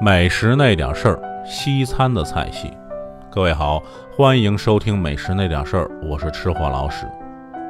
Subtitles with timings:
[0.00, 2.70] 美食那点事儿，西餐的菜系。
[3.28, 3.82] 各位好，
[4.16, 7.04] 欢迎收听《美食那点事儿》，我是吃货老史。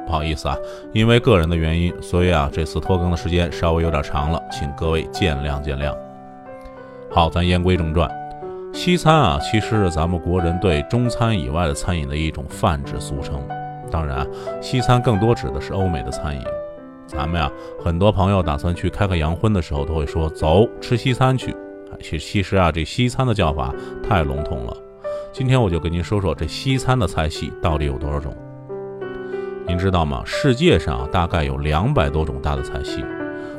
[0.05, 0.55] 不好意思啊，
[0.93, 5.91] 因为个人的原因，所以啊，这次拖更的时间稍微有点长了，请各位见谅见谅。
[7.09, 8.07] 好，咱言归正传，
[8.75, 13.41] 西餐啊，其实是咱们国人对中餐以外的餐饮的一种泛指俗称。
[13.89, 14.27] 当然，
[14.61, 16.43] 西餐更多指的是欧美的餐饮。
[17.07, 17.51] 咱们呀，
[17.83, 21.55] 很多朋友打算去开个洋荤的时候，都会说走吃西餐去。
[22.01, 23.73] 其其实啊，这西餐的叫法
[24.07, 24.75] 太笼统了。
[25.31, 28.35] 今天我就跟您说说这西餐的菜系到底有多少种。
[29.67, 30.23] 您知道吗？
[30.25, 33.03] 世界上大概有两百多种大的菜系，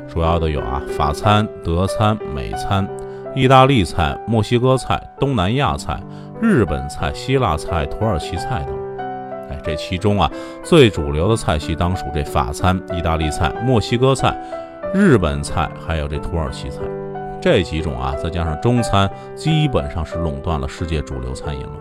[0.07, 2.87] 主要的有啊，法餐、德餐、美餐、
[3.33, 6.01] 意大利菜、墨西哥菜、东南亚菜、
[6.41, 8.77] 日本菜、希腊菜、土耳其菜等。
[9.63, 10.31] 这其中啊，
[10.63, 14.35] 最主流的菜系当属这法餐、意大利菜、墨西哥菜、
[14.91, 16.81] 日本菜，还有这土耳其菜，
[17.41, 21.73] 这几种啊，再加上中餐，基本上是垄断了世界主流餐饮了。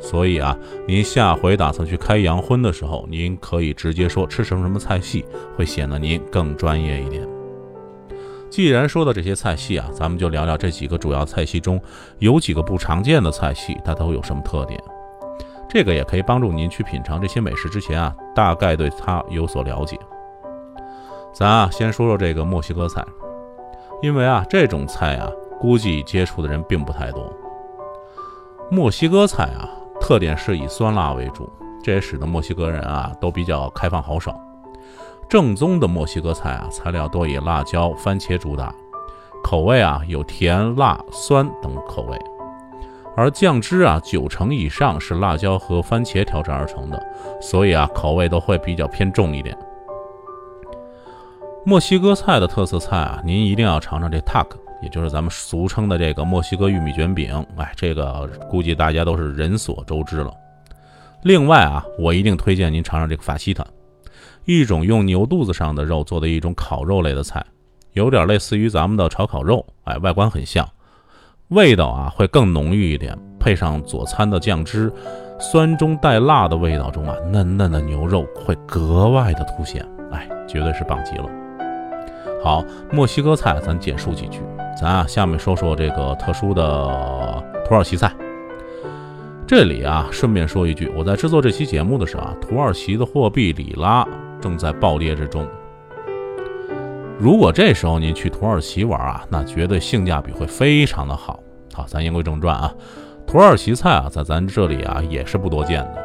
[0.00, 7.28] 所以啊，您下回打算去开洋荤的时候，您可以直接说吃什么什么菜系，会显得您更专业一点。
[8.48, 11.80] 既然说到这些菜系啊，咱们就聊聊这几个主要菜系中
[12.18, 14.80] 有几个不常见的菜系，它都有什么特点。
[15.68, 19.98] 这个也可以帮助您去品尝这些美食之前啊，大概对它有所了解。
[21.32, 23.04] 咱啊先说说这个墨西哥菜，
[24.02, 27.32] 因为啊这种菜啊估计接触的人并不太多。
[28.70, 29.68] 墨西哥菜啊
[30.00, 31.50] 特点是以酸辣为主，
[31.82, 34.34] 这也使得墨西哥人啊都比较开放豪爽。
[35.28, 38.74] 正宗的墨西哥菜啊材料多以辣椒、番茄主打，
[39.44, 42.18] 口味啊有甜、辣、酸等口味。
[43.16, 47.00] 而酱汁啊，九成以上是辣椒和番茄调制而成的，
[47.40, 49.56] 所以啊，口味都会比较偏重一点。
[51.62, 54.46] 墨西哥菜的特色菜啊，您一定要尝尝这 tac，
[54.82, 57.46] 也就是咱们俗称的这个墨西哥玉米卷饼。
[57.56, 60.32] 哎，这个估计大家都是人所周知了。
[61.22, 63.62] 另外啊，我一定推荐您尝尝这个法西塔，
[64.46, 67.44] 一种用牛肚子上的肉做的一种烤肉类的菜，
[67.92, 70.66] 有点类似于咱们的炒烤肉，哎，外观很像。
[71.48, 74.90] 味道啊会更浓郁一点，配上佐餐的酱汁，
[75.38, 81.28] 酸中带辣的味道中啊，嫩嫩的牛肉会格外的凸显，哎，绝对是棒极了。
[82.42, 84.40] 好，墨西哥菜咱简述几句，
[84.80, 86.62] 咱啊下面说说这个特殊的
[87.66, 88.10] 土耳其菜。
[89.46, 94.06] 这里啊顺便说一句，我在制作这期节目的时候啊，土耳其的货币里拉
[94.40, 95.46] 正在暴跌之中。
[97.18, 101.40] 如果这时候您去土耳其玩啊，那绝对性价比会非常的好。
[101.74, 102.72] 好，咱言归正传啊，
[103.26, 106.02] 土耳其菜啊，在咱这里啊也是不多见的，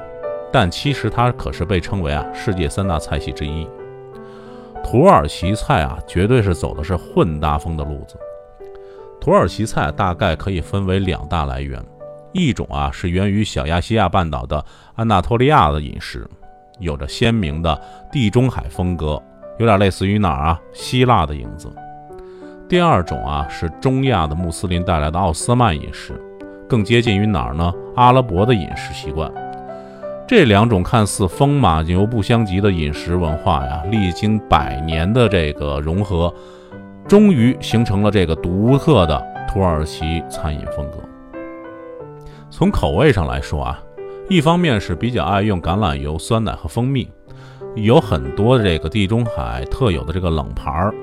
[0.51, 3.66] 但其实它可是被称为啊世界三大菜系之一。
[4.95, 8.17] 土耳其菜啊，绝对是走的是混搭风的路子。
[9.19, 11.83] 土耳其菜大概可以分为两大来源，
[12.31, 14.63] 一种啊是源于小亚细亚半岛的
[14.95, 16.25] 安纳托利亚的饮食，
[16.79, 17.78] 有着鲜明的
[18.09, 19.22] 地中海风格。
[19.57, 20.61] 有点类似于哪儿啊？
[20.72, 21.69] 希腊的影子。
[22.69, 26.13] 第二种啊，是中亚的穆斯林带来的奥斯曼饮食，
[26.69, 27.73] 更接近于哪儿呢？
[27.97, 29.29] 阿拉伯的饮食习惯。
[30.28, 36.34] 这两种看似风马牛不相及的饮食文化呀，历经百年的这个融合，
[37.08, 40.97] 终于形成了这个独特的土耳其餐饮风格。
[42.50, 43.80] 从口味上来说啊，
[44.28, 47.07] 一方面是比较爱用橄榄油、酸奶和蜂蜜。
[47.75, 50.94] 有很多这个地中海特有的这个冷盘儿，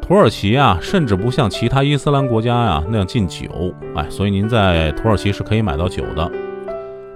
[0.00, 6.30] 土耳其啊，甚至不像其他伊斯兰国家呀那样禁酒，哎，所以您在土耳其是可以买到酒的。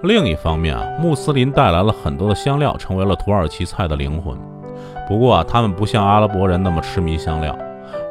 [0.04, 4.38] 另一方面啊，穆斯林带来了很多的香料，成为了土耳其菜的灵魂。
[5.08, 7.58] 不过啊，他们不像阿拉伯人那么痴迷香料，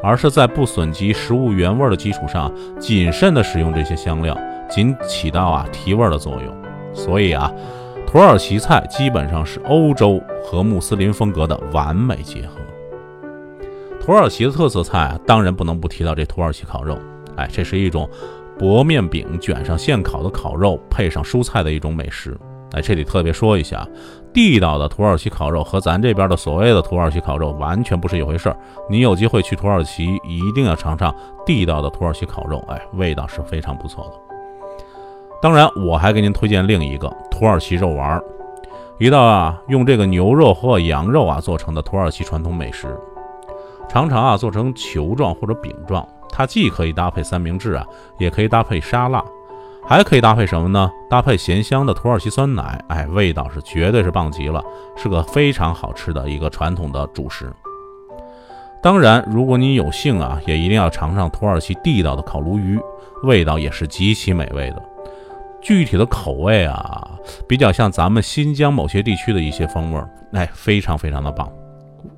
[0.02, 4.38] 而是在不损及食物原味的基础上，谨慎的使用这些香料，
[4.70, 6.54] 仅起到啊提味的作用。
[6.94, 7.52] 所以啊。
[8.06, 12.58] 土耳其菜基本上是欧洲和穆斯林风格的完美结合。
[14.00, 16.96] 土耳其的特色菜当然不能不提到这土耳其烤肉。
[17.38, 18.08] 哎，这是一种
[18.58, 22.38] 薄面饼卷上现烤的烤肉，配上蔬菜的一种美食。
[22.74, 23.88] 哎，这里特别说一下，
[24.34, 28.58] 地道的土耳其烤肉和咱这边的所谓的土耳其烤肉完全不是一回事儿。
[28.90, 31.14] 你有机会去土耳其，一定要尝尝
[31.46, 32.58] 地道的土耳其烤肉。
[32.68, 34.14] 哎，味道是非常不错的。
[35.42, 38.20] 当然，我还给您推荐另一个土耳其肉丸，
[38.98, 42.98] 一道啊用这个牛肉或羊肉啊做成的土耳其传统美食，
[43.88, 46.08] 常常啊做成球状或者饼状。
[46.36, 47.86] 它既可以搭配三明治啊，
[48.18, 49.24] 也可以搭配沙拉，
[49.88, 50.90] 还可以搭配什么呢？
[51.08, 54.64] 搭配咸香的土耳其酸奶，哎，味道是绝对是棒极了，
[54.98, 57.54] 是个非常好吃的一个传统的主食。
[58.82, 62.80] 当然，如果你有幸啊，也一定要尝尝土耳其地道的烤鲈鱼，
[63.22, 64.82] 味道也是极其美味的。
[65.62, 67.12] 具体的口味啊，
[67.48, 70.04] 比较像咱们新疆某些地区的一些风味，
[70.34, 71.48] 哎，非常非常的棒。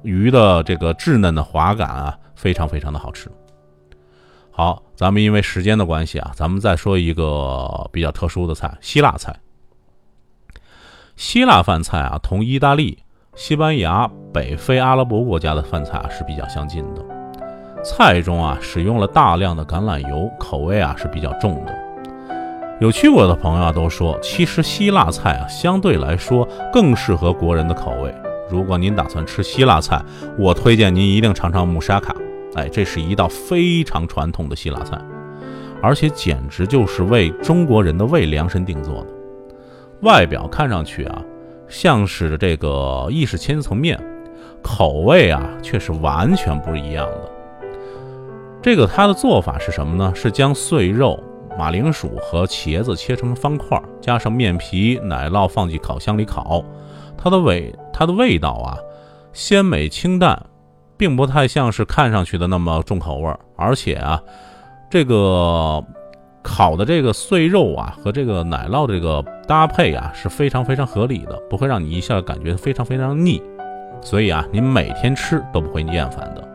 [0.02, 3.30] 鱼的这个稚嫩的滑感啊，非常非常的好吃。
[4.58, 9.36] 好，咱们因为时间的关系啊，咱们再说一个比较特殊的菜——希腊菜。
[11.18, 13.00] 希腊饭菜啊，同意大利。
[13.36, 17.02] 西班牙、北非阿拉伯国家的饭菜啊是比较相近的，
[17.84, 21.78] 菜中啊使用了大量的橄榄油，口味啊是比较重的。
[22.80, 28.16] 有去过的朋友啊都说，其实希腊菜啊相对来说更适合国人的口味。
[28.50, 30.02] 如果您打算吃希腊菜，
[30.40, 32.16] 我推荐您一定尝尝穆沙卡。
[32.56, 35.00] 哎，这是一道非常传统的希腊菜，
[35.82, 39.08] 而且简直就是为中国人的胃量身定做的。
[40.02, 41.22] 外表看上去啊。
[41.68, 44.00] 像是这个意式千层面，
[44.62, 47.32] 口味啊却是完全不一样的。
[48.62, 50.14] 这个它的做法是什么呢？
[50.14, 51.20] 是将碎肉、
[51.58, 56.64] 马铃薯和茄子切成方块，加上面皮、奶酪放进烤箱里烤。
[57.18, 58.78] 它的味它的味道啊，
[59.34, 60.40] 鲜美清淡，
[60.98, 63.40] 并不太像是看上去的那么重口味儿。
[63.56, 64.22] 而且啊，
[64.90, 65.84] 这个。
[66.48, 73.42] 烤的这个碎肉啊，和这个奶酪的这个搭配啊是非常非常合理的，不会让你一下感觉非常非常腻，
[74.00, 76.48] 所以啊，您每天吃都不会厌烦的。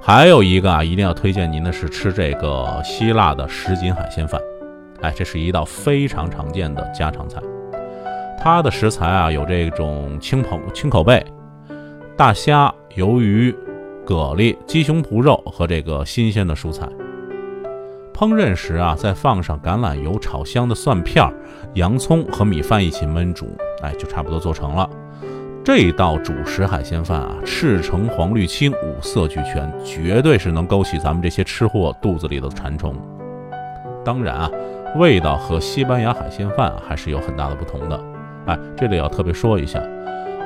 [0.00, 4.40] 还有一个啊，一定要推荐您的是吃这个希腊的什锦海鲜饭，
[5.00, 7.40] 哎，这是一道非常常见的家常菜。
[8.36, 11.24] 它的食材啊有这种青口青口贝、
[12.16, 13.54] 大虾、鱿鱼、
[14.06, 16.88] 蛤蜊、鸡胸脯肉和这个新鲜的蔬菜。
[18.12, 21.24] 烹饪时啊，再放上橄榄油炒香的蒜片、
[21.74, 23.46] 洋葱和米饭一起焖煮，
[23.82, 24.88] 哎，就差不多做成了。
[25.62, 32.96] 这道主食海鲜饭啊，赤橙黄绿青五色俱全，绝对是能勾起咱们这些吃货肚子里的馋虫。
[34.04, 34.50] 当然啊，
[34.96, 38.00] 味道和西班牙海鲜饭还是有很大的不同的。
[38.46, 39.78] 哎，这里要特别说一下，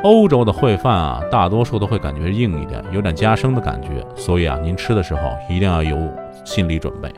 [0.03, 5.97] 欧洲的烩饭啊，大多数都会感觉硬一点，有点夹生的感觉，所以啊，您吃的时候一定要有
[6.45, 7.13] 心理准备。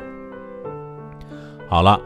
[1.67, 1.99] 好了，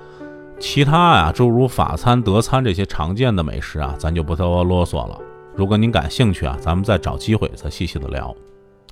[0.61, 5.19] 其他啊，诸如法餐、德餐这些常见的美食啊，咱就不多啰嗦了。
[5.57, 8.33] 如果您感兴趣啊，咱们再找机会再细细的聊。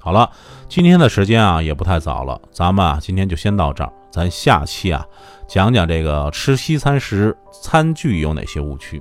[0.01, 0.29] 好了，
[0.69, 5.07] 今天的时间啊也不太早了，咱们啊今天就先到这儿，咱下期啊
[5.47, 9.01] 讲讲这个吃西餐时餐具有哪些误区。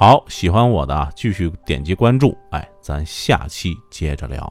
[0.00, 4.50] 好，喜欢我的啊，继续点击关注，哎，咱下期接着聊。